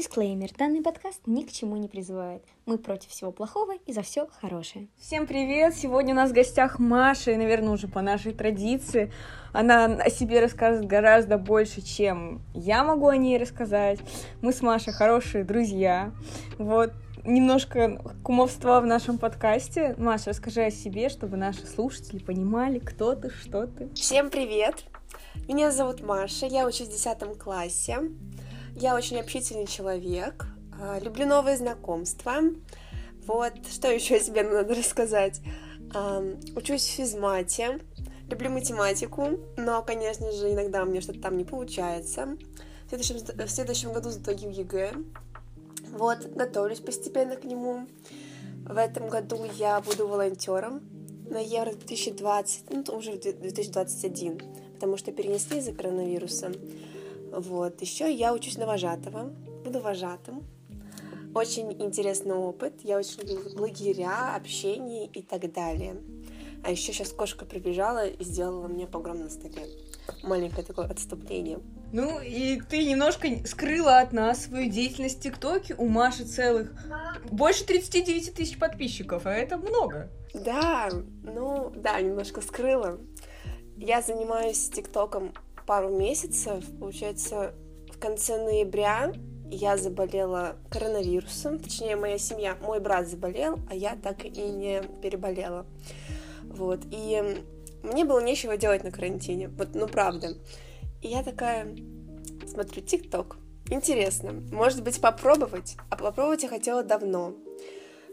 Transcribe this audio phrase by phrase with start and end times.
[0.00, 0.48] Дисклеймер.
[0.56, 2.42] Данный подкаст ни к чему не призывает.
[2.64, 4.88] Мы против всего плохого и за все хорошее.
[4.98, 5.74] Всем привет!
[5.74, 9.12] Сегодня у нас в гостях Маша, и, наверное, уже по нашей традиции.
[9.52, 13.98] Она о себе расскажет гораздо больше, чем я могу о ней рассказать.
[14.40, 16.12] Мы с Машей хорошие друзья.
[16.56, 16.94] Вот,
[17.26, 19.94] немножко кумовства в нашем подкасте.
[19.98, 23.90] Маша, расскажи о себе, чтобы наши слушатели понимали, кто ты, что ты.
[23.92, 24.82] Всем привет!
[25.46, 27.98] Меня зовут Маша, я учусь в 10 классе.
[28.80, 30.46] Я очень общительный человек,
[30.80, 32.36] а, люблю новые знакомства.
[33.26, 35.42] Вот, что еще о себе надо рассказать?
[36.56, 37.80] Учусь в физмате,
[38.30, 42.38] люблю математику, но, конечно же, иногда у меня что-то там не получается.
[42.86, 44.94] В следующем, в следующем году сдаю ЕГЭ.
[45.92, 47.86] Вот, готовлюсь постепенно к нему.
[48.64, 50.80] В этом году я буду волонтером
[51.28, 54.40] на Евро 2020, ну, уже 2021,
[54.72, 56.52] потому что перенесли из-за коронавируса.
[57.32, 57.80] Вот.
[57.80, 59.32] Еще я учусь на вожатого,
[59.64, 60.44] буду вожатым.
[61.34, 62.80] Очень интересный опыт.
[62.82, 65.96] Я очень люблю лагеря, общение и так далее.
[66.64, 69.66] А еще сейчас кошка прибежала и сделала мне погром на столе.
[70.22, 71.60] Маленькое такое отступление.
[71.92, 75.74] Ну, и ты немножко скрыла от нас свою деятельность в ТикТоке.
[75.74, 76.72] У Маши целых
[77.30, 80.10] больше 39 тысяч подписчиков, а это много.
[80.34, 80.90] Да,
[81.22, 82.98] ну, да, немножко скрыла.
[83.76, 85.32] Я занимаюсь ТикТоком
[85.70, 87.54] пару месяцев, получается,
[87.94, 89.12] в конце ноября
[89.52, 95.64] я заболела коронавирусом, точнее, моя семья, мой брат заболел, а я так и не переболела.
[96.42, 97.44] Вот, и
[97.84, 100.36] мне было нечего делать на карантине, вот, ну, правда.
[101.02, 101.76] И я такая
[102.48, 103.36] смотрю ТикТок,
[103.70, 105.76] интересно, может быть, попробовать?
[105.88, 107.36] А попробовать я хотела давно.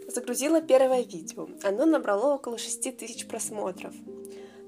[0.06, 3.96] Загрузила первое видео, оно набрало около 6 тысяч просмотров.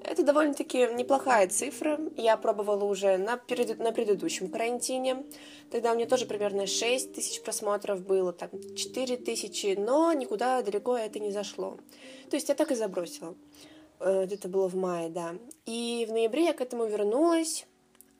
[0.04, 2.00] Это довольно-таки неплохая цифра.
[2.16, 3.78] Я пробовала уже на, перед...
[3.78, 5.24] на предыдущем карантине.
[5.70, 10.96] Тогда у меня тоже примерно 6 тысяч просмотров было, там 4 тысячи, но никуда далеко
[10.96, 11.78] это не зашло.
[12.30, 13.36] То есть я так и забросила.
[13.98, 15.34] Это было в мае, да.
[15.66, 17.66] И в ноябре я к этому вернулась.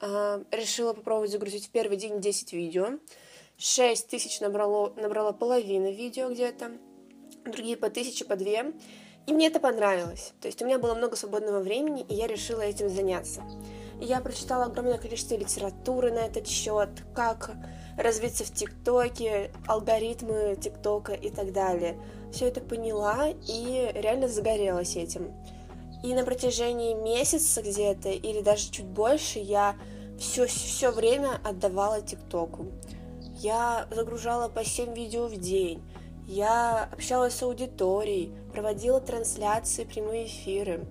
[0.00, 2.98] А, решила попробовать загрузить в первый день 10 видео.
[3.56, 6.72] 6 тысяч набрало, набрала половина видео где-то.
[7.44, 8.72] Другие по тысяче, по две.
[9.30, 10.32] И мне это понравилось.
[10.40, 13.42] То есть у меня было много свободного времени, и я решила этим заняться.
[14.00, 17.52] Я прочитала огромное количество литературы на этот счет, как
[17.96, 21.96] развиться в ТикТоке, алгоритмы ТикТока и так далее.
[22.32, 25.32] Все это поняла и реально загорелась этим.
[26.02, 29.76] И на протяжении месяца где-то, или даже чуть больше, я
[30.18, 32.66] все, все время отдавала ТикТоку.
[33.38, 35.80] Я загружала по 7 видео в день.
[36.30, 40.86] Я общалась с аудиторией, проводила трансляции, прямые эфиры.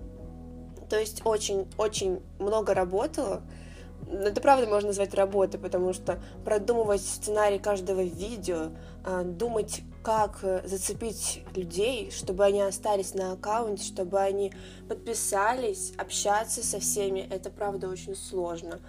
[0.90, 3.40] То есть очень-очень много работала.
[4.06, 11.42] Это правда можно назвать работой, потому что продумывать сценарий каждого видео, а, думать, как зацепить
[11.56, 14.52] людей, чтобы они остались на аккаунте, чтобы они
[14.90, 18.80] подписались, общаться со всеми, это правда очень сложно.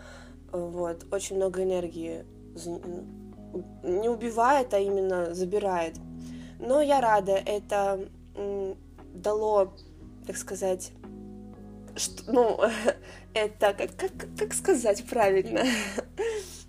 [0.52, 2.26] Вот, очень много энергии
[3.84, 5.96] не убивает, а именно забирает.
[6.62, 8.08] Но я рада, это
[9.14, 9.74] дало,
[10.26, 10.92] так сказать,
[11.98, 12.60] что, ну,
[13.34, 15.64] это как, как, как сказать правильно?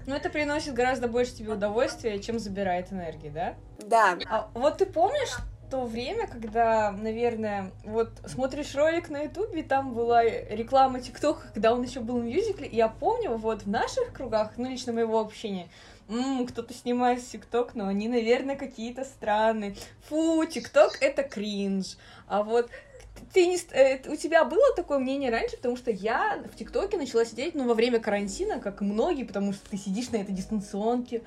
[0.04, 3.54] Ну, это приносит гораздо больше тебе удовольствия, чем забирает энергии, да?
[3.78, 4.18] Да.
[4.28, 5.30] А вот ты помнишь
[5.72, 11.82] то время, когда, наверное, вот смотришь ролик на Ютубе, там была реклама ТикТока, когда он
[11.82, 15.68] еще был в мюзикле, и я помню, вот в наших кругах, ну, лично моего общения,
[16.12, 19.74] Ммм, кто-то снимает ТикТок, но они, наверное, какие-то странные.
[20.08, 21.96] Фу, ТикТок— это кринж.
[22.26, 22.68] А вот
[23.32, 27.24] ты не, э, у тебя было такое мнение раньше, потому что я в ТикТоке начала
[27.24, 31.22] сидеть, ну, во время карантина, как и многие, потому что ты сидишь на этой дистанционке,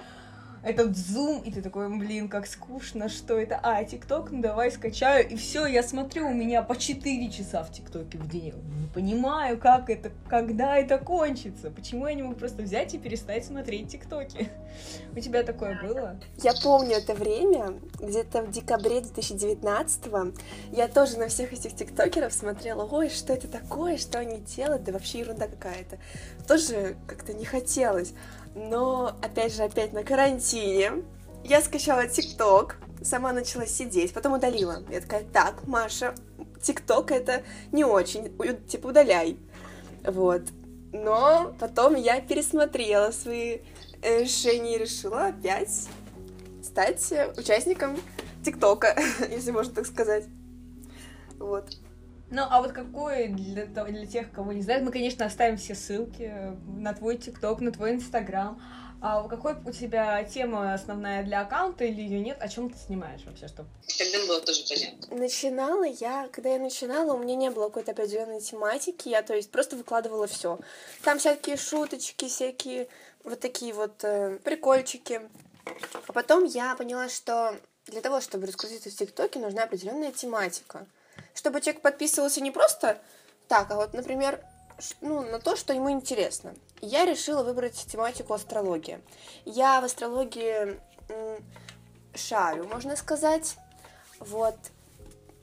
[0.65, 3.59] этот зум, и ты такой, блин, как скучно, что это?
[3.61, 7.71] А, ТикТок, ну давай скачаю, и все, я смотрю, у меня по 4 часа в
[7.71, 8.55] ТикТоке в день.
[8.79, 13.45] Не понимаю, как это, когда это кончится, почему я не могу просто взять и перестать
[13.45, 14.49] смотреть ТикТоки.
[15.15, 16.19] У тебя такое было?
[16.41, 20.33] Я помню это время, где-то в декабре 2019 го
[20.71, 24.91] я тоже на всех этих тиктокеров смотрела, ой, что это такое, что они делают, да
[24.91, 25.99] вообще ерунда какая-то.
[26.47, 28.13] Тоже как-то не хотелось.
[28.55, 31.03] Но, опять же, опять на карантине.
[31.43, 34.83] Я скачала ТикТок, сама начала сидеть, потом удалила.
[34.89, 36.15] Я такая, так, Маша,
[36.61, 38.35] ТикТок это не очень,
[38.67, 39.37] типа удаляй.
[40.03, 40.43] Вот.
[40.91, 43.59] Но потом я пересмотрела свои
[44.01, 45.87] э, решения и решила опять
[46.63, 47.97] стать участником
[48.43, 48.97] ТикТока,
[49.29, 50.25] если можно так сказать.
[51.37, 51.69] Вот.
[52.31, 56.31] Ну, а вот какой для, для тех, кого не знает, мы, конечно, оставим все ссылки
[56.67, 58.59] на твой ТикТок, на твой Инстаграм.
[59.01, 62.37] А какой у тебя тема основная для аккаунта или ее нет?
[62.39, 63.65] О чем ты снимаешь вообще, что?
[63.97, 65.17] Тогда было тоже понятно.
[65.17, 69.51] Начинала я, когда я начинала, у меня не было какой-то определенной тематики, я, то есть,
[69.51, 70.59] просто выкладывала все.
[71.03, 72.87] Там всякие шуточки, всякие
[73.23, 75.21] вот такие вот э, прикольчики.
[76.07, 77.55] А потом я поняла, что
[77.87, 80.87] для того, чтобы раскрутиться в ТикТоке, нужна определенная тематика.
[81.35, 82.97] Чтобы человек подписывался не просто
[83.47, 84.43] так, а вот, например,
[85.01, 86.55] ну, на то, что ему интересно.
[86.81, 88.99] Я решила выбрать тематику астрологии.
[89.45, 90.79] Я в астрологии
[92.15, 93.57] шарю, можно сказать.
[94.19, 94.55] Вот.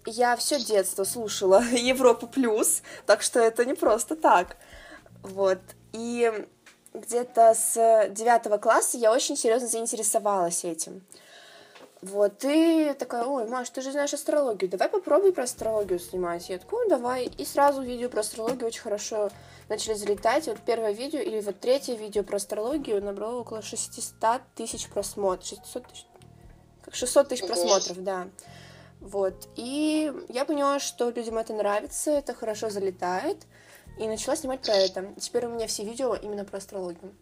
[0.04, 4.56] Я все детство слушала Европу плюс, так что это не просто так.
[5.22, 5.60] Вот.
[5.92, 6.46] И
[6.94, 11.02] где-то с девятого класса я очень серьезно заинтересовалась этим.
[12.02, 16.48] Вот, и такая, ой, Маш, ты же знаешь астрологию, давай попробуй про астрологию снимать.
[16.48, 17.26] Я такой, ну, давай.
[17.26, 19.30] И сразу видео про астрологию очень хорошо
[19.68, 20.48] начали залетать.
[20.48, 25.46] Вот первое видео, или вот третье видео про астрологию набрало около 600 тысяч просмотров.
[25.46, 26.06] 600 тысяч?
[26.82, 28.28] Как 600 тысяч просмотров, да.
[29.00, 33.46] Вот, и я поняла, что людям это нравится, это хорошо залетает,
[33.98, 35.12] и начала снимать про это.
[35.18, 37.14] Теперь у меня все видео именно про астрологию.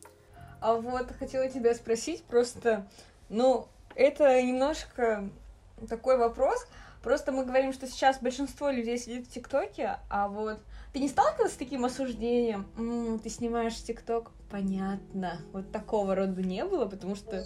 [0.61, 2.87] А вот хотела тебя спросить просто,
[3.29, 3.67] ну,
[4.01, 5.29] это немножко
[5.89, 6.67] такой вопрос.
[7.03, 10.61] Просто мы говорим, что сейчас большинство людей сидит в ТикТоке, а вот
[10.93, 12.67] ты не сталкивалась с таким осуждением?
[12.77, 14.33] М-м, ты снимаешь ТикТок?
[14.51, 15.41] Понятно.
[15.53, 17.45] Вот такого рода не было, потому что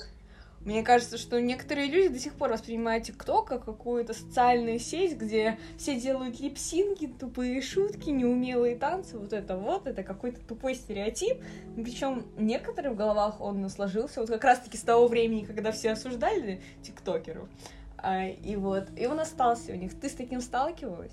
[0.65, 5.59] мне кажется, что некоторые люди до сих пор воспринимают ТикТок как какую-то социальную сеть, где
[5.79, 11.43] все делают липсинки, тупые шутки, неумелые танцы, вот это вот, это какой-то тупой стереотип.
[11.77, 16.63] Причем некоторым в головах он сложился вот как раз-таки с того времени, когда все осуждали
[16.83, 17.49] тиктокеров.
[17.99, 19.99] А, и вот, и он остался у них.
[19.99, 21.13] Ты с таким сталкивалась?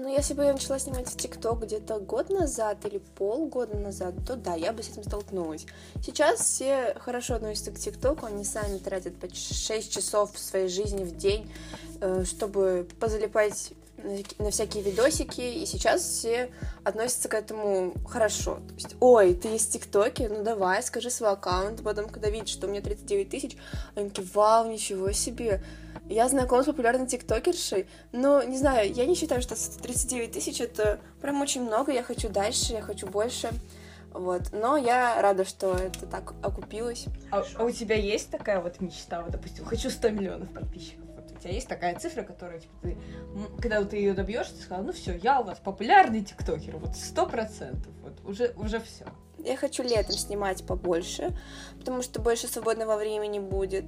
[0.00, 4.36] Ну, если бы я начала снимать в ТикТок где-то год назад или полгода назад, то
[4.36, 5.66] да, я бы с этим столкнулась.
[6.04, 11.16] Сейчас все хорошо относятся к ТикТоку, они сами тратят по 6 часов своей жизни в
[11.16, 11.52] день,
[12.00, 13.72] э, чтобы позалипать
[14.38, 16.50] на всякие видосики, и сейчас все
[16.84, 18.56] относятся к этому хорошо.
[18.68, 22.66] То есть, ой, ты в ТикТоке, ну давай, скажи свой аккаунт, потом, когда видишь, что
[22.66, 23.56] у меня 39 тысяч,
[23.94, 25.62] они такие, вау, ничего себе,
[26.08, 31.00] я знакома с популярной тиктокершей, но, не знаю, я не считаю, что 39 тысяч это
[31.20, 33.50] прям очень много, я хочу дальше, я хочу больше.
[34.10, 34.52] Вот.
[34.52, 37.04] Но я рада, что это так окупилось.
[37.30, 41.07] А, а у тебя есть такая вот мечта, вот, допустим, хочу 100 миллионов подписчиков?
[41.38, 42.96] У тебя есть такая цифра, которая, типа, ты,
[43.62, 47.26] когда ты ее добьешь, ты сказала, ну все, я у вас популярный тиктокер, вот сто
[47.26, 49.06] процентов, вот уже, уже все.
[49.38, 51.38] Я хочу летом снимать побольше,
[51.78, 53.84] потому что больше свободного времени будет.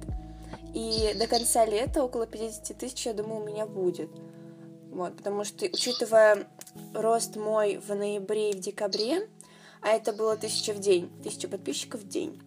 [0.73, 4.09] И до конца лета около 50 тысяч, я думаю, у меня будет.
[4.89, 6.47] Вот, потому что, учитывая
[6.93, 9.27] рост мой в ноябре и в декабре,
[9.81, 12.41] а это было тысяча в день, тысяча подписчиков в день.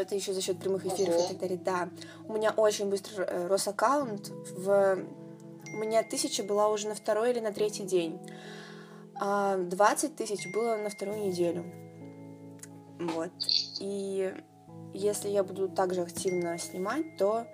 [0.00, 1.58] Это еще за счет прямых эфиров и так далее.
[1.58, 1.88] Да,
[2.26, 4.30] у меня очень быстро э, рос аккаунт.
[4.56, 4.98] В...
[5.72, 8.18] У меня тысяча была уже на второй или на третий день.
[9.14, 11.64] А 20 тысяч было на вторую неделю.
[12.98, 13.30] Вот.
[13.80, 14.34] И
[14.94, 17.46] если я буду также активно снимать, то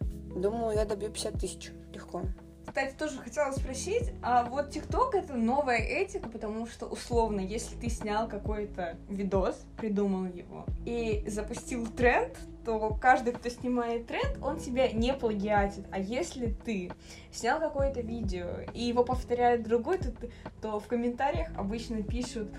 [0.00, 2.22] думаю, я добью 50 тысяч легко.
[2.68, 7.88] Кстати, тоже хотела спросить, а вот ТикТок это новая этика, потому что условно, если ты
[7.88, 12.36] снял какой-то видос, придумал его и запустил тренд,
[12.66, 15.86] то каждый, кто снимает тренд, он тебя не плагиатит.
[15.90, 16.92] А если ты
[17.32, 20.12] снял какое-то видео и его повторяет другой, то,
[20.60, 22.50] то в комментариях обычно пишут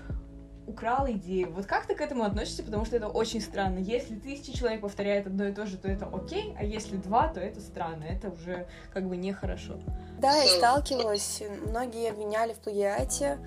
[0.70, 1.52] украл идею.
[1.52, 2.62] Вот как ты к этому относишься?
[2.62, 3.78] Потому что это очень странно.
[3.78, 7.40] Если тысячи человек повторяет одно и то же, то это окей, а если два, то
[7.40, 8.04] это странно.
[8.04, 9.74] Это уже как бы нехорошо.
[10.18, 11.42] Да, я сталкивалась.
[11.66, 13.38] Многие обвиняли в плагиате.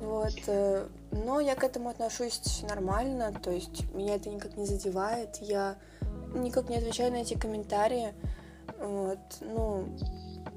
[0.00, 0.34] Вот.
[0.46, 5.76] Э, но я к этому отношусь нормально, то есть меня это никак не задевает, я
[6.34, 8.12] никак не отвечаю на эти комментарии.
[8.78, 9.18] Вот.
[9.40, 9.88] Ну,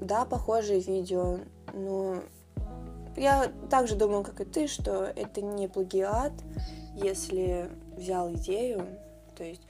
[0.00, 1.38] да, похожие видео,
[1.72, 2.22] но
[3.16, 6.32] я также думаю, как и ты, что это не плагиат,
[6.94, 8.86] если взял идею.
[9.36, 9.62] То есть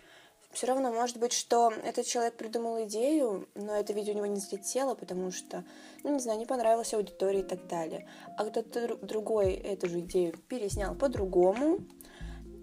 [0.52, 4.40] все равно может быть, что этот человек придумал идею, но это видео у него не
[4.40, 5.64] взлетело, потому что,
[6.02, 8.08] ну, не знаю, не понравилась аудитории и так далее.
[8.38, 11.80] А кто-то другой эту же идею переснял по-другому,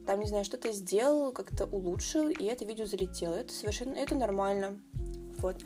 [0.08, 3.36] там, не знаю, что-то сделал, как-то улучшил, и это видео залетело.
[3.36, 4.80] Это совершенно, это нормально.
[5.38, 5.58] Вот.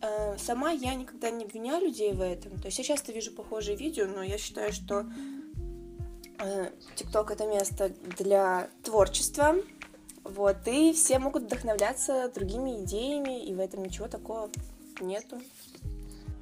[0.00, 2.58] Э, сама я никогда не обвиняю людей в этом.
[2.58, 5.06] То есть я часто вижу похожие видео, но я считаю, что
[6.38, 9.56] э, ТикТок это место для творчества.
[10.24, 14.50] Вот, и все могут вдохновляться другими идеями, и в этом ничего такого
[15.00, 15.40] нету.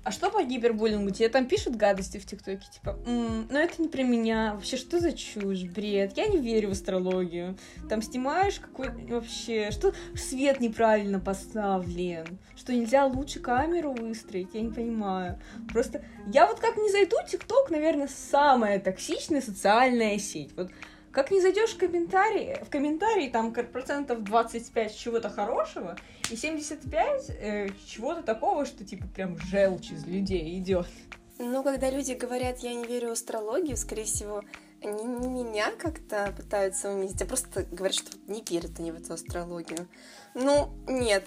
[0.07, 1.11] А что по гипербуллингу?
[1.11, 5.11] Тебе там пишут гадости в ТикТоке, типа, ну это не про меня, вообще что за
[5.11, 7.59] чушь, бред, я не верю в астрологию.
[7.89, 14.71] Там снимаешь какой вообще, что свет неправильно поставлен, что нельзя лучше камеру выстроить, я не
[14.71, 15.41] понимаю.
[15.73, 20.53] Просто я вот как не зайду, ТикТок, наверное, самая токсичная социальная сеть.
[20.57, 20.71] Вот
[21.17, 25.97] как не зайдешь в комментарии, в комментарии там процентов 25 чего-то хорошего
[26.31, 30.87] и 75 э, чего-то такого, что типа прям желчь из людей идет.
[31.39, 34.43] Ну, когда люди говорят, я не верю в астрологию, скорее всего,
[34.83, 39.15] они не меня как-то пытаются унизить, а просто говорят, что не верят они в эту
[39.15, 39.89] астрологию.
[40.35, 41.25] Ну, нет,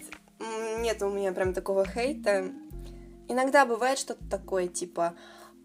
[0.82, 2.52] нет у меня прям такого хейта.
[3.28, 5.16] Иногда бывает что-то такое, типа,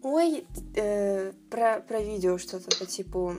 [0.01, 3.35] ой, э, про, про видео что-то по типу,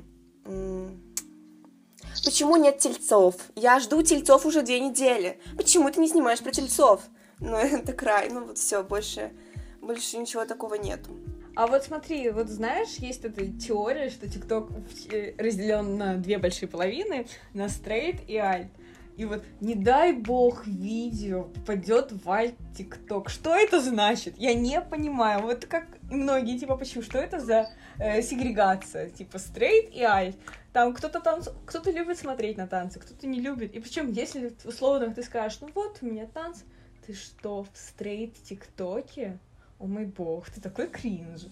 [2.24, 3.36] Почему нет тельцов?
[3.54, 5.38] Я жду тельцов уже две недели.
[5.56, 7.02] Почему ты не снимаешь про тельцов?
[7.38, 8.30] Ну, это край.
[8.30, 9.32] Ну, вот все, больше,
[9.80, 11.10] больше ничего такого нету.
[11.54, 14.68] А вот смотри, вот знаешь, есть эта теория, что ТикТок
[15.10, 18.68] э, разделен на две большие половины, на стрейт и альт.
[19.16, 23.30] И вот не дай бог видео попадет в альт ТикТок.
[23.30, 24.34] Что это значит?
[24.36, 25.40] Я не понимаю.
[25.40, 27.02] Вот как многие типа почему?
[27.02, 29.10] Что это за э, сегрегация?
[29.10, 30.36] Типа стрейт и альт.
[30.72, 31.48] Там кто-то танц...
[31.64, 33.74] кто-то любит смотреть на танцы, кто-то не любит.
[33.74, 36.58] И причем, если условно ты скажешь, ну вот у меня танц,
[37.06, 39.38] ты что, в стрейт ТикТоке?
[39.78, 41.42] О мой бог, ты такой кринж.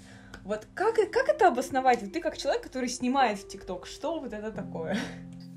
[0.45, 2.01] Вот как, как это обосновать?
[2.13, 4.99] Ты как человек, который снимает в ТикТок, что вот это такое?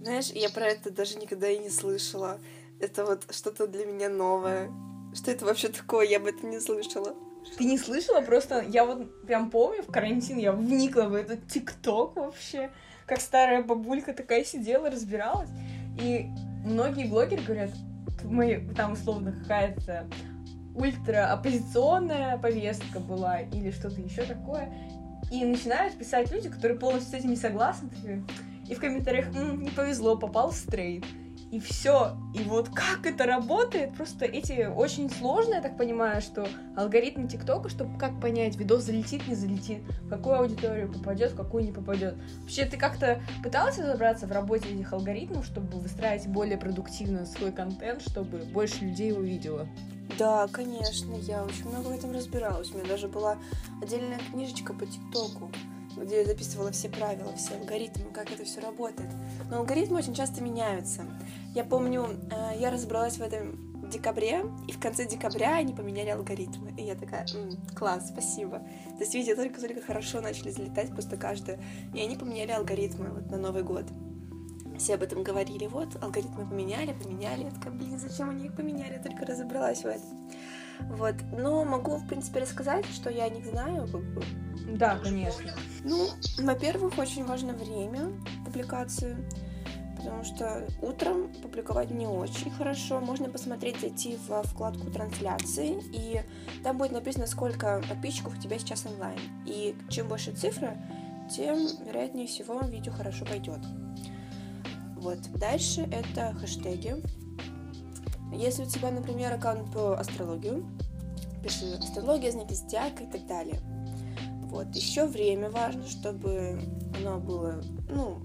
[0.01, 2.39] Знаешь, я про это даже никогда и не слышала.
[2.79, 4.71] Это вот что-то для меня новое.
[5.13, 6.05] Что это вообще такое?
[6.05, 7.15] Я об этом не слышала.
[7.57, 8.21] Ты не слышала?
[8.21, 12.69] Просто я вот прям помню, в карантин я вникла в этот ТикТок вообще.
[13.05, 15.49] Как старая бабулька такая сидела, разбиралась.
[16.01, 16.29] И
[16.65, 17.71] многие блогеры говорят,
[18.23, 20.07] мы, там условно какая-то
[20.75, 24.71] ультра оппозиционная повестка была или что-то еще такое.
[25.31, 27.89] И начинают писать люди, которые полностью с этим не согласны.
[28.67, 31.05] И в комментариях М, не повезло, попал в стрейт.
[31.49, 32.17] И все.
[32.33, 37.69] И вот как это работает, просто эти очень сложно, я так понимаю, что алгоритмы ТикТока,
[37.69, 42.15] чтобы как понять, видос залетит, не залетит, в какую аудиторию попадет, в какую не попадет.
[42.41, 48.01] Вообще, ты как-то пытался разобраться в работе этих алгоритмов, чтобы выстраивать более продуктивно свой контент,
[48.01, 49.67] чтобы больше людей его видело?
[50.17, 52.71] Да, конечно, я очень много в этом разбиралась.
[52.71, 53.37] У меня даже была
[53.81, 55.51] отдельная книжечка по ТикТоку
[56.03, 59.09] где я записывала все правила, все алгоритмы, как это все работает.
[59.49, 61.05] Но алгоритмы очень часто меняются.
[61.53, 66.09] Я помню, э, я разобралась в этом в декабре, и в конце декабря они поменяли
[66.09, 66.73] алгоритмы.
[66.77, 68.59] И я такая, М, класс, спасибо.
[68.59, 71.59] То есть видео только-только хорошо начали залетать просто каждое.
[71.93, 73.85] И они поменяли алгоритмы вот на Новый год.
[74.77, 77.45] Все об этом говорили, вот, алгоритмы поменяли, поменяли.
[77.45, 78.93] Я такая, блин, зачем они их поменяли?
[78.93, 80.29] Я только разобралась в этом.
[80.81, 84.23] Вот, но могу, в принципе, рассказать, что я о них знаю, как бы,
[84.67, 85.51] да, конечно.
[85.83, 86.07] Ну,
[86.39, 88.11] во-первых, очень важно время
[88.45, 89.17] публикации,
[89.95, 92.99] потому что утром публиковать не очень хорошо.
[92.99, 96.21] Можно посмотреть, зайти в вкладку трансляции, и
[96.63, 99.19] там будет написано, сколько подписчиков у тебя сейчас онлайн.
[99.45, 100.77] И чем больше цифра,
[101.33, 103.59] тем, вероятнее всего, видео хорошо пойдет.
[104.95, 105.19] Вот.
[105.35, 106.95] Дальше это хэштеги.
[108.33, 110.65] Если у тебя, например, аккаунт по астрологию,
[111.43, 113.59] пиши астрология, знаки зодиака и так далее.
[114.43, 114.75] Вот.
[114.75, 116.59] Еще время важно, чтобы
[116.97, 118.21] оно было, ну,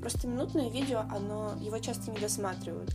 [0.00, 2.94] просто минутное видео, оно, его часто не досматривают.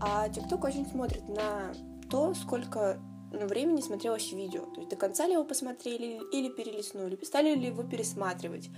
[0.00, 1.72] А TikTok очень смотрит на
[2.10, 2.98] то, сколько
[3.40, 4.66] ну, времени смотрелось видео.
[4.66, 8.70] То есть до конца ли его посмотрели или перелистнули, стали ли его пересматривать.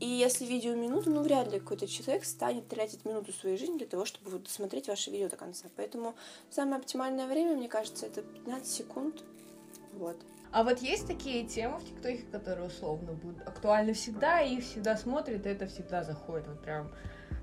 [0.00, 3.86] И если видео минуту, ну вряд ли какой-то человек станет тратить минуту своей жизни для
[3.86, 5.68] того, чтобы вот досмотреть ваше видео до конца.
[5.76, 6.14] Поэтому
[6.48, 9.22] самое оптимальное время, мне кажется, это 15 секунд.
[9.92, 10.16] Вот.
[10.52, 14.96] А вот есть такие темы в ТикТоке, которые условно будут актуальны всегда, и их всегда
[14.96, 16.48] смотрят, и это всегда заходит.
[16.48, 16.90] Вот прям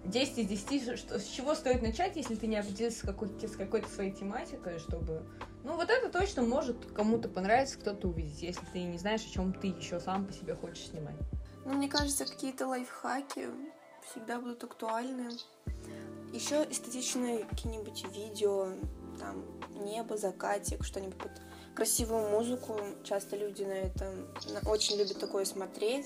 [0.05, 3.55] 10 из 10, что, с чего стоит начать, если ты не определился с какой-то, с
[3.55, 5.25] какой-то своей тематикой, чтобы...
[5.63, 9.53] Ну, вот это точно может кому-то понравиться, кто-то увидеть, если ты не знаешь, о чем
[9.53, 11.15] ты еще сам по себе хочешь снимать.
[11.65, 13.49] Ну, мне кажется, какие-то лайфхаки
[14.09, 15.31] всегда будут актуальны.
[16.33, 18.69] Еще эстетичные какие-нибудь видео,
[19.19, 19.43] там,
[19.83, 21.17] небо, закатик, что-нибудь
[21.75, 22.79] красивую музыку.
[23.03, 24.27] Часто люди на этом
[24.65, 26.05] очень любят такое смотреть.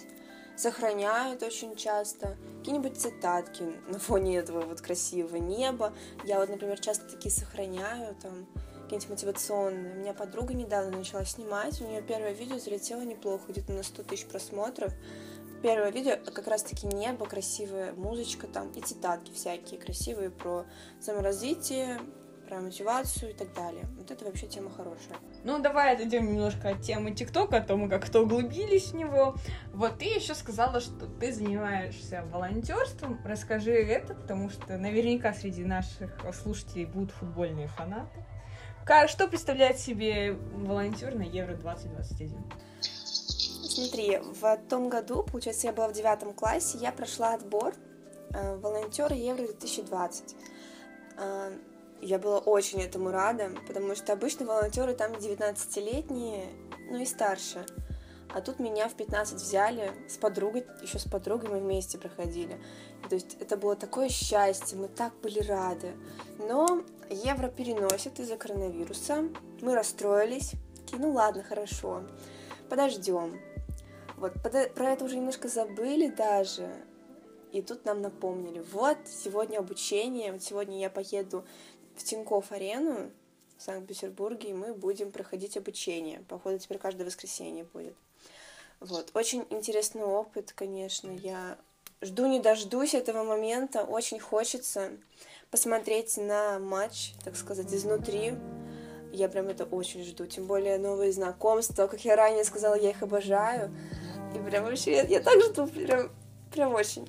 [0.55, 2.37] Сохраняют очень часто.
[2.59, 5.93] Какие-нибудь цитатки на фоне этого вот красивого неба.
[6.23, 8.45] Я вот, например, часто такие сохраняю, там,
[8.83, 9.95] какие-нибудь мотивационные.
[9.95, 14.03] У меня подруга недавно начала снимать, у нее первое видео залетело неплохо, где-то на 100
[14.03, 14.93] тысяч просмотров.
[15.63, 20.65] Первое видео как раз-таки небо, красивая музычка там и цитатки всякие красивые про
[20.99, 21.99] саморазвитие,
[22.51, 23.85] про мотивацию и так далее.
[23.97, 25.15] Вот это вообще тема хорошая.
[25.45, 29.35] Ну, давай отойдем немножко от темы ТикТока, о том, мы как-то углубились в него.
[29.71, 33.21] Вот ты еще сказала, что ты занимаешься волонтерством.
[33.23, 38.21] Расскажи это, потому что наверняка среди наших слушателей будут футбольные фанаты.
[38.85, 42.35] Как, что представляет себе волонтер на Евро 2021?
[42.81, 47.73] Смотри, в том году, получается, я была в девятом классе, я прошла отбор
[48.33, 50.35] э, волонтера Евро 2020.
[51.17, 51.51] Э,
[52.01, 56.45] я была очень этому рада, потому что обычно волонтеры там 19-летние,
[56.89, 57.65] ну и старше.
[58.33, 62.57] А тут меня в 15 взяли с подругой, еще с подругой мы вместе проходили.
[63.09, 65.93] То есть это было такое счастье, мы так были рады.
[66.39, 69.25] Но евро переносит из-за коронавируса.
[69.61, 70.53] Мы расстроились.
[70.77, 72.03] Такие, ну ладно, хорошо,
[72.69, 73.39] подождем.
[74.15, 76.69] Вот, про это уже немножко забыли даже.
[77.51, 81.43] И тут нам напомнили, вот, сегодня обучение, вот сегодня я поеду
[81.95, 83.11] в Тинькофф арену
[83.57, 86.23] в Санкт-Петербурге, и мы будем проходить обучение.
[86.27, 87.95] Походу, теперь каждое воскресенье будет.
[88.79, 91.57] Вот, очень интересный опыт, конечно, я
[92.01, 94.91] жду не дождусь этого момента, очень хочется
[95.51, 98.33] посмотреть на матч, так сказать, изнутри.
[99.13, 103.03] Я прям это очень жду, тем более новые знакомства, как я ранее сказала, я их
[103.03, 103.71] обожаю.
[104.33, 106.11] И прям вообще, я, я так жду, прям,
[106.51, 107.07] прям очень.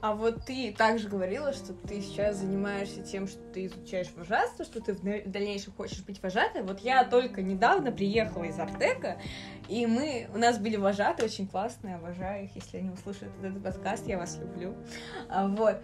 [0.00, 4.80] А вот ты также говорила, что ты сейчас занимаешься тем, что ты изучаешь вожатство, что
[4.80, 6.62] ты в дальнейшем хочешь быть вожатой.
[6.62, 9.20] Вот я только недавно приехала из Артека,
[9.68, 14.06] и мы, у нас были вожатые, очень классные, обожаю их, если они услышат этот подкаст,
[14.06, 14.76] я вас люблю.
[15.28, 15.80] А, вот.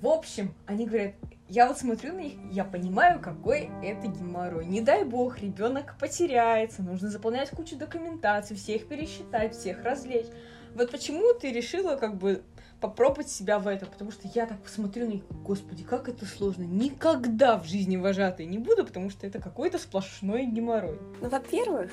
[0.00, 1.14] В общем, они говорят,
[1.48, 4.66] я вот смотрю на них, я понимаю, какой это геморрой.
[4.66, 10.26] Не дай бог, ребенок потеряется, нужно заполнять кучу документации, всех пересчитать, всех развлечь.
[10.74, 12.42] Вот почему ты решила как бы
[12.84, 16.64] попробовать себя в этом, потому что я так посмотрю на них, господи, как это сложно.
[16.64, 20.98] Никогда в жизни вожатой не буду, потому что это какой-то сплошной геморрой.
[21.22, 21.90] Ну, во-первых,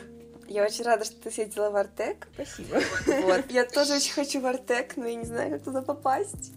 [0.50, 2.28] я очень рада, что ты съездила в Артек.
[2.34, 2.82] Спасибо.
[3.24, 3.50] Вот.
[3.52, 6.52] Я тоже очень хочу в Артек, но я не знаю, как туда попасть.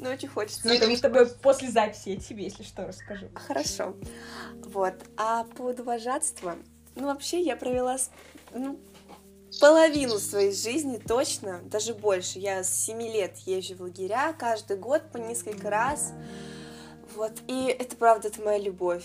[0.00, 0.66] Но очень хочется.
[0.66, 3.28] Ну, это мы с тобой после записи я тебе, если что, расскажу.
[3.34, 3.94] Хорошо.
[4.64, 4.94] Вот.
[5.16, 6.56] А по вожатства,
[6.96, 7.96] ну, вообще, я провела
[8.52, 8.80] ну,
[9.60, 12.38] половину своей жизни точно, даже больше.
[12.38, 16.12] Я с 7 лет езжу в лагеря каждый год по несколько раз.
[17.14, 19.04] Вот, и это правда, это моя любовь.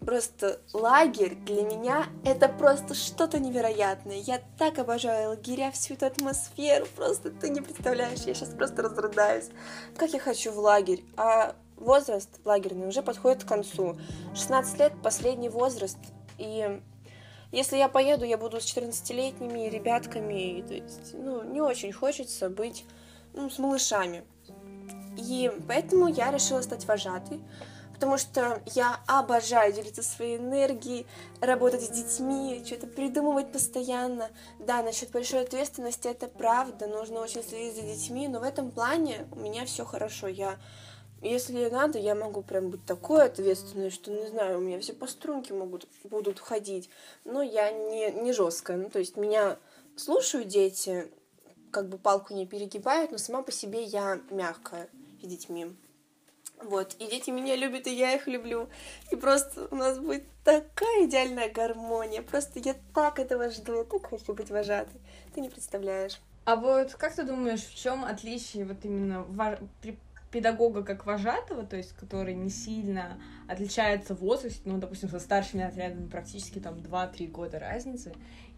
[0.00, 4.16] Просто лагерь для меня это просто что-то невероятное.
[4.16, 9.50] Я так обожаю лагеря, всю эту атмосферу, просто ты не представляешь, я сейчас просто разрыдаюсь.
[9.96, 13.96] Как я хочу в лагерь, а возраст лагерный уже подходит к концу.
[14.34, 15.98] 16 лет последний возраст,
[16.38, 16.80] и
[17.52, 22.84] если я поеду, я буду с 14-летними ребятками, то есть, ну, не очень хочется быть,
[23.34, 24.24] ну, с малышами.
[25.18, 27.40] И поэтому я решила стать вожатой,
[27.92, 31.06] потому что я обожаю делиться своей энергией,
[31.40, 34.30] работать с детьми, что-то придумывать постоянно.
[34.58, 39.26] Да, насчет большой ответственности это правда, нужно очень следить за детьми, но в этом плане
[39.30, 40.26] у меня все хорошо.
[40.26, 40.56] Я
[41.22, 45.06] если надо, я могу прям быть такой ответственной, что, не знаю, у меня все по
[45.06, 46.90] струнке могут, будут ходить.
[47.24, 48.76] Но я не, не жесткая.
[48.76, 49.56] Ну, то есть меня
[49.96, 51.06] слушают дети,
[51.70, 54.88] как бы палку не перегибают, но сама по себе я мягкая
[55.22, 55.74] с детьми.
[56.60, 58.68] Вот, и дети меня любят, и я их люблю.
[59.10, 62.22] И просто у нас будет такая идеальная гармония.
[62.22, 65.00] Просто я так этого жду, я так хочу быть вожатой.
[65.34, 66.20] Ты не представляешь.
[66.44, 69.22] А вот как ты думаешь, в чем отличие вот именно
[70.32, 75.62] педагога как вожатого, то есть который не сильно отличается в возрасте, ну, допустим, со старшими
[75.62, 78.12] отрядами практически там 2-3 года разницы,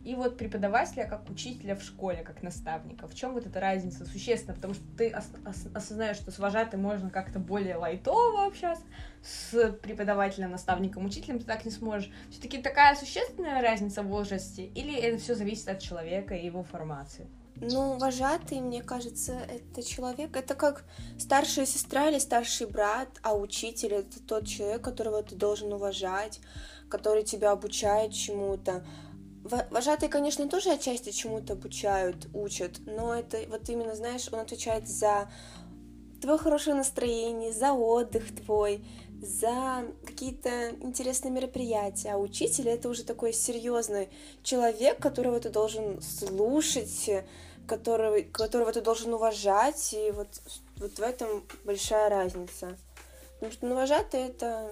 [0.05, 3.09] и вот преподавателя как учителя в школе, как наставника.
[3.09, 4.55] В чем вот эта разница существенна?
[4.55, 8.85] Потому что ты ос- ос- осознаешь, что с вожатым можно как-то более лайтово общаться,
[9.23, 12.11] с преподавателем, наставником, учителем ты так не сможешь.
[12.31, 17.27] Все-таки такая существенная разница в возрасте, или это все зависит от человека и его формации?
[17.57, 20.85] Ну, вожатый, мне кажется, это человек, это как
[21.19, 26.41] старшая сестра или старший брат, а учитель это тот человек, которого ты должен уважать,
[26.89, 28.85] который тебя обучает чему-то.
[29.45, 35.31] Вожатые, конечно, тоже отчасти чему-то обучают, учат, но это вот именно, знаешь, он отвечает за
[36.21, 38.85] твое хорошее настроение, за отдых твой,
[39.25, 42.13] за какие-то интересные мероприятия.
[42.13, 44.09] А учитель это уже такой серьезный
[44.43, 47.11] человек, которого ты должен слушать,
[47.67, 49.95] которого, которого ты должен уважать.
[49.95, 50.29] И вот,
[50.77, 52.77] вот в этом большая разница.
[53.35, 54.71] Потому что ну, вожатый это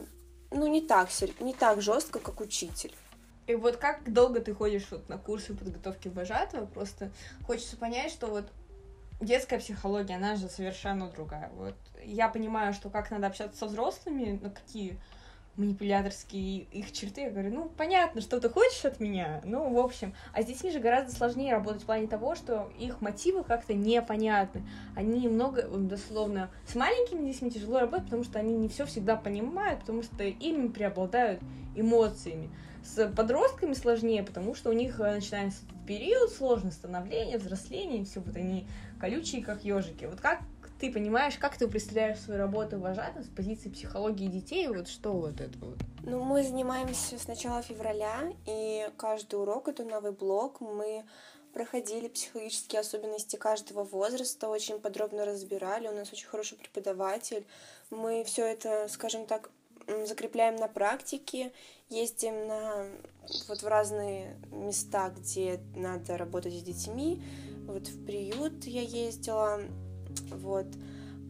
[0.51, 1.09] ну, не так,
[1.41, 2.95] не так жестко, как учитель.
[3.47, 6.67] И вот как долго ты ходишь вот на курсы подготовки вожатого?
[6.67, 7.11] Просто
[7.47, 8.45] хочется понять, что вот
[9.25, 11.51] детская психология, она же совершенно другая.
[11.57, 14.99] Вот я понимаю, что как надо общаться со взрослыми, на какие
[15.57, 17.23] манипуляторские их черты.
[17.23, 19.43] Я говорю, ну, понятно, что ты хочешь от меня.
[19.45, 20.15] Ну, в общем.
[20.33, 24.67] А с детьми же гораздо сложнее работать в плане того, что их мотивы как-то непонятны.
[24.97, 29.81] Они много, дословно, с маленькими детьми тяжело работать, потому что они не все всегда понимают,
[29.81, 31.41] потому что ими преобладают
[31.75, 32.51] эмоциями.
[32.83, 38.35] С подростками сложнее, потому что у них э, начинается период сложное становление, взросление, все вот
[38.37, 38.67] они
[39.03, 40.05] колючие, как ежики.
[40.05, 40.39] Вот как
[40.79, 45.41] ты понимаешь, как ты представляешь свою работу вожатым с позиции психологии детей, вот что вот
[45.41, 45.79] это вот?
[46.05, 50.61] Ну, мы занимаемся с начала февраля, и каждый урок— это новый блок.
[50.61, 51.05] Мы
[51.53, 55.89] проходили психологические особенности каждого возраста, очень подробно разбирали.
[55.89, 57.45] У нас очень хороший преподаватель.
[57.91, 59.51] Мы все это, скажем так,
[60.07, 61.53] закрепляем на практике,
[61.89, 62.87] ездим на
[63.49, 67.21] вот в разные места, где надо работать с детьми.
[67.73, 69.61] Вот в приют я ездила,
[70.31, 70.67] вот.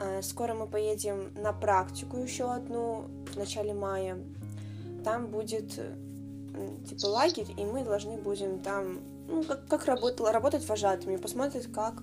[0.00, 4.18] А, скоро мы поедем на практику еще одну в начале мая.
[5.04, 5.80] Там будет
[6.88, 12.02] типа лагерь, и мы должны будем там, ну, как, как работала, работать вожатыми, посмотреть, как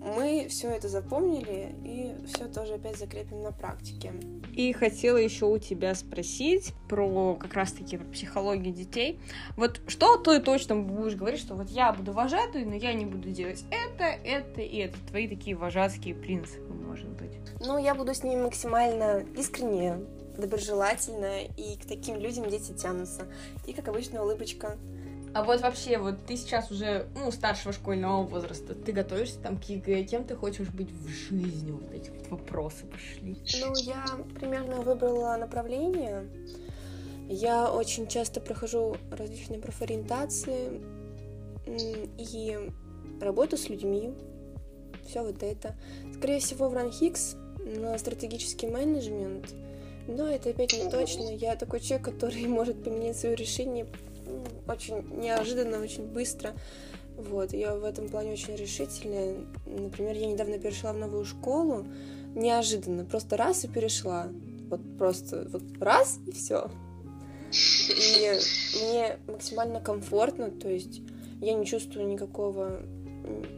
[0.00, 4.12] мы все это запомнили и все тоже опять закрепим на практике.
[4.54, 9.20] И хотела еще у тебя спросить про как раз-таки про психологию детей.
[9.56, 13.30] Вот что ты точно будешь говорить, что вот я буду вожатой, но я не буду
[13.30, 14.96] делать это, это и это.
[15.08, 17.32] Твои такие вожатские принципы, может быть.
[17.60, 19.98] Ну, я буду с ними максимально искренне,
[20.36, 23.26] доброжелательно, и к таким людям дети тянутся.
[23.66, 24.78] И, как обычно, улыбочка.
[25.38, 29.62] А вот вообще, вот ты сейчас уже, ну, старшего школьного возраста, ты готовишься там к
[29.68, 31.70] ЕГЭ, кем ты хочешь быть в жизни?
[31.70, 33.36] Вот эти вот вопросы пошли.
[33.60, 36.28] Ну, я примерно выбрала направление.
[37.28, 40.80] Я очень часто прохожу различные профориентации
[41.68, 42.72] и
[43.20, 44.14] работу с людьми,
[45.06, 45.76] все вот это.
[46.16, 49.54] Скорее всего, в Ранхикс на стратегический менеджмент,
[50.08, 51.30] но это опять не точно.
[51.30, 53.86] Я такой человек, который может поменять свое решение
[54.66, 56.54] очень неожиданно, очень быстро.
[57.16, 59.36] Вот, я в этом плане очень решительная.
[59.66, 61.84] Например, я недавно перешла в новую школу,
[62.34, 64.28] неожиданно, просто раз и перешла.
[64.70, 66.70] Вот просто вот раз и все.
[67.50, 68.38] И
[68.82, 71.00] мне максимально комфортно, то есть
[71.40, 72.80] я не чувствую никакого,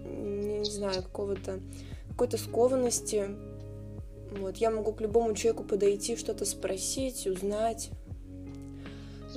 [0.06, 1.60] не знаю, какого-то
[2.10, 3.30] какой-то скованности.
[4.32, 7.90] Вот, я могу к любому человеку подойти, что-то спросить, узнать.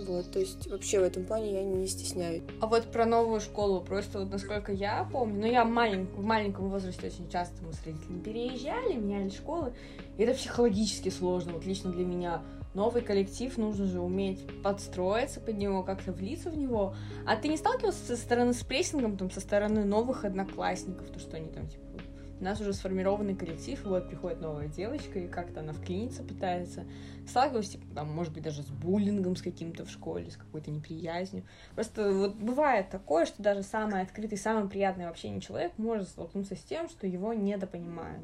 [0.01, 2.41] Вот, то есть вообще в этом плане я не стесняюсь.
[2.59, 6.69] А вот про новую школу, просто вот насколько я помню, ну я малень, в маленьком
[6.69, 9.73] возрасте очень часто мы с родителями переезжали, меняли школы,
[10.17, 12.41] и это психологически сложно, вот лично для меня.
[12.73, 16.95] Новый коллектив, нужно же уметь подстроиться под него, как-то влиться в него.
[17.23, 21.37] А ты не сталкивался со стороны с прессингом, там, со стороны новых одноклассников, то, что
[21.37, 21.83] они там, типа,
[22.43, 26.83] у нас уже сформированный коллектив, и вот приходит новая девочка, и как-то она вклиниться пытается.
[27.25, 31.45] Сталкивалась, типа, там, может быть, даже с буллингом с каким-то в школе, с какой-то неприязнью.
[31.73, 36.57] Просто вот бывает такое, что даже самый открытый, самый приятный в общении человек может столкнуться
[36.57, 38.21] с тем, что его недопонимают.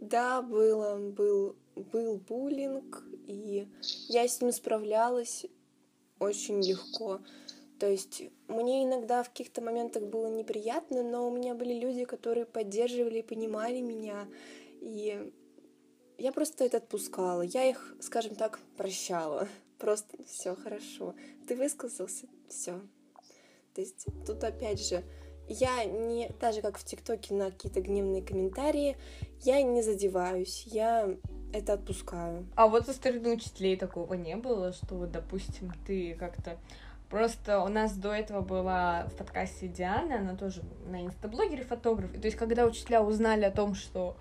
[0.00, 1.54] Да, было, был,
[1.92, 3.68] был буллинг, и
[4.08, 5.44] я с ним справлялась
[6.18, 7.20] очень легко.
[7.78, 12.44] То есть мне иногда в каких-то моментах было неприятно, но у меня были люди, которые
[12.44, 14.26] поддерживали и понимали меня.
[14.80, 15.30] И
[16.18, 17.42] я просто это отпускала.
[17.42, 19.48] Я их, скажем так, прощала.
[19.78, 21.14] Просто все хорошо.
[21.46, 22.80] Ты высказался, все.
[23.74, 25.04] То есть тут опять же,
[25.48, 28.96] я не, даже как в ТикТоке на какие-то гневные комментарии,
[29.42, 31.16] я не задеваюсь, я
[31.52, 32.48] это отпускаю.
[32.56, 36.58] А вот со стороны учителей такого не было, что допустим, ты как-то
[37.08, 42.12] Просто у нас до этого была в подкасте Диана, она тоже на инстаблогере фотограф.
[42.12, 44.16] То есть, когда учителя узнали о том, что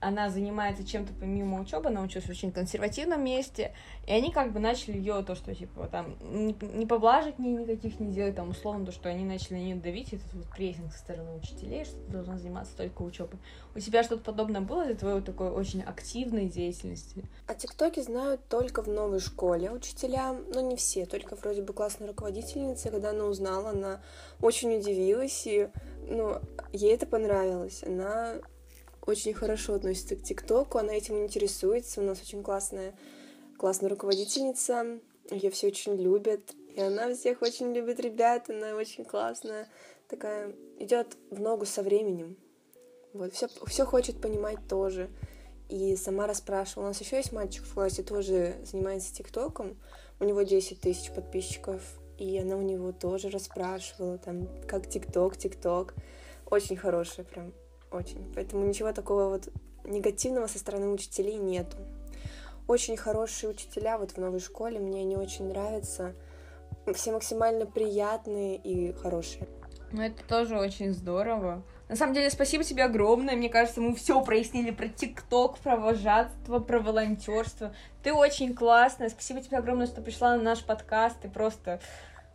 [0.00, 3.72] она занимается чем-то помимо учебы, она училась в очень консервативном месте,
[4.06, 8.00] и они как бы начали ее то, что типа там не, не поблажек ней никаких
[8.00, 10.98] не делать, там условно то, что они начали на нее давить, этот вот прессинг со
[10.98, 13.38] стороны учителей, что ты должна заниматься только учебой.
[13.74, 17.24] У тебя что-то подобное было из твоей такой очень активной деятельности?
[17.46, 22.08] О ТикТоке знают только в новой школе учителя, но не все, только вроде бы классная
[22.08, 24.00] руководительница, когда она узнала, она
[24.40, 25.68] очень удивилась, и
[26.08, 26.38] ну,
[26.72, 27.84] ей это понравилось.
[27.84, 28.36] Она
[29.10, 32.94] очень хорошо относится к ТикТоку, она этим интересуется, у нас очень классная,
[33.58, 36.40] классная руководительница, ее все очень любят,
[36.74, 39.68] и она всех очень любит ребят, она очень классная,
[40.08, 42.36] такая, идет в ногу со временем,
[43.12, 45.10] вот, все, все хочет понимать тоже.
[45.68, 46.86] И сама расспрашивала.
[46.86, 49.76] У нас еще есть мальчик в классе, тоже занимается ТикТоком.
[50.18, 51.82] У него 10 тысяч подписчиков.
[52.18, 55.94] И она у него тоже расспрашивала, там, как ТикТок, ТикТок.
[56.50, 57.52] Очень хорошая прям
[57.90, 58.32] очень.
[58.34, 59.48] Поэтому ничего такого вот
[59.84, 61.76] негативного со стороны учителей нету.
[62.66, 66.14] очень хорошие учителя вот в новой школе, мне они очень нравятся.
[66.94, 69.48] Все максимально приятные и хорошие.
[69.92, 71.62] Ну, это тоже очень здорово.
[71.88, 73.34] На самом деле, спасибо тебе огромное.
[73.34, 77.74] Мне кажется, мы все прояснили про ТикТок, про вожатство, про волонтерство.
[78.04, 79.08] Ты очень классная.
[79.08, 81.16] Спасибо тебе огромное, что пришла на наш подкаст.
[81.20, 81.80] Ты просто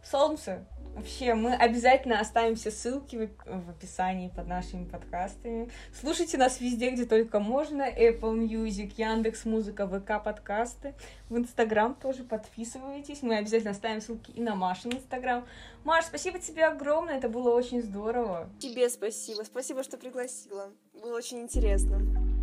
[0.04, 0.66] солнце.
[0.96, 5.70] Вообще, мы обязательно оставим все ссылки в, описании под нашими подкастами.
[5.94, 7.82] Слушайте нас везде, где только можно.
[7.82, 10.96] Apple Music, Яндекс Музыка, ВК подкасты.
[11.28, 13.22] В Инстаграм тоже подписывайтесь.
[13.24, 15.46] Мы обязательно оставим ссылки и на Машин Инстаграм.
[15.84, 18.50] Маш, спасибо тебе огромное, это было очень здорово.
[18.60, 19.44] Тебе спасибо.
[19.44, 20.72] Спасибо, что пригласила.
[20.94, 22.35] Было очень интересно.